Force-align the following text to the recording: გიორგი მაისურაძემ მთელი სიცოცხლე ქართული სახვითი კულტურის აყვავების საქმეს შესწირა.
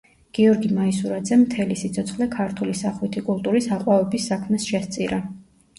გიორგი 0.35 0.71
მაისურაძემ 0.77 1.43
მთელი 1.43 1.77
სიცოცხლე 1.83 2.29
ქართული 2.37 2.75
სახვითი 2.83 3.25
კულტურის 3.31 3.73
აყვავების 3.79 4.29
საქმეს 4.33 4.69
შესწირა. 4.73 5.27